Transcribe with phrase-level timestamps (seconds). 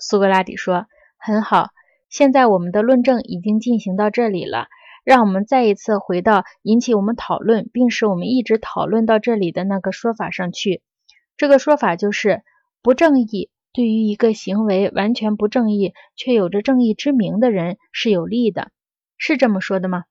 [0.00, 0.86] 苏格拉底说
[1.18, 1.68] ：“很好，
[2.08, 4.66] 现在我们的论证已经进行到这里了。
[5.04, 10.82] 让我们再一次回到引起我们讨论，并使我们一直讨论到这里的那个说法上去。
[11.36, 12.42] 这个说法就是：
[12.82, 18.70] 不正义对于一个行为完全不正义却有着正义之名的人是有利的，
[19.16, 20.04] 是这么说的吗？”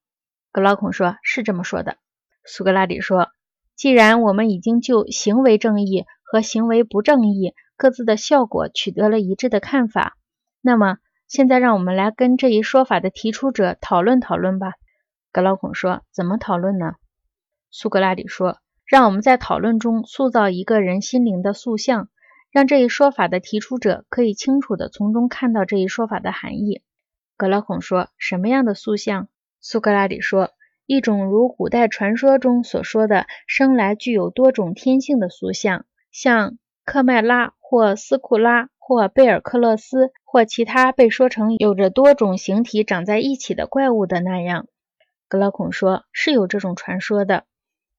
[0.51, 1.97] 格劳孔说：“是这么说的。”
[2.43, 3.29] 苏格拉底说
[3.77, 10.15] ：“既然我们已经就行为正义和行为不正义，各自的效果取得了一致的看法。
[10.61, 14.73] 那么，现在让我们来跟这一说法的提出者讨论讨论吧。
[15.31, 16.93] 格劳孔说：“怎么讨论呢？”
[17.71, 22.09] 苏格拉底说：“让我们在讨论中塑造一个人心灵的塑像，
[22.51, 26.83] 让这一说法的提出者可以清楚地从中看到这一说法的含义。”
[27.37, 29.29] 格劳孔说：“什么样的塑像？”
[29.61, 30.51] 苏格拉底说
[30.85, 44.65] ：“一种如古代传说中所说的，生来具有多种天性的塑像，像克麦拉。”或斯库拉，或贝尔克勒斯，或其他被说成有着多种形体长在一起的怪物的那样，
[45.27, 47.45] 格劳孔说：“是有这种传说的。”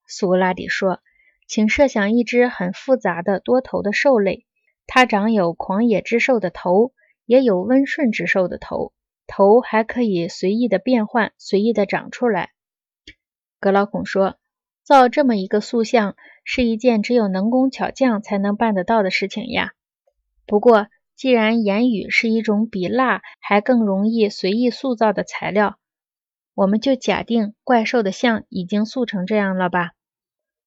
[0.09, 0.99] 苏格拉底说
[1.47, 4.45] ：“请设想一只很复杂的多头的兽类，
[4.89, 6.93] 它长有狂野之兽的头，
[7.27, 8.93] 也有温顺之兽的头，
[9.29, 12.51] 头还可以随意的变换，随意的长出来。”
[13.61, 14.35] 格老孔说。
[14.83, 19.73] 造这么一个塑像是一件只有能工巧匠才能办得到的事情呀。
[20.47, 25.79] 不过，既然言语是一种比蜡还更容易随意塑造的材料，
[26.55, 29.93] 我们就假定怪兽的像已经塑成这样了吧？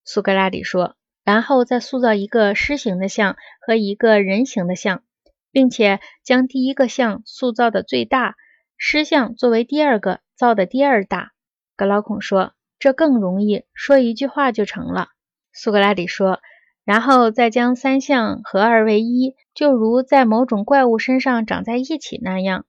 [0.05, 5.03] 苏格拉底说，然后再塑造一个狮形的像和一个人形的像，
[5.51, 8.35] 并且将第一个像塑造的最大，
[8.77, 11.31] 狮像作为第二个造的第二大。
[11.75, 12.53] 格劳孔说。
[12.83, 15.07] 这更容易，说一句话就成了。
[15.53, 16.41] 苏格拉底说，
[16.83, 22.65] 然后再将三项合二为一，就如在某种怪物身上长在一起那样。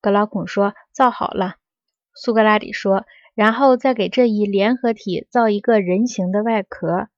[0.00, 1.56] 格劳孔说，造好了。
[2.14, 7.08] 苏格拉底说，然后再给这一联合体造一个人形的外壳，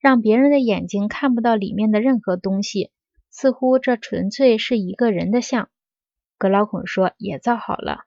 [0.00, 2.90] 让别人的眼睛看不到里面的任何东西，
[3.30, 5.68] 似乎这纯粹是一个人的像。
[6.38, 8.00] 格劳孔说，也造好了。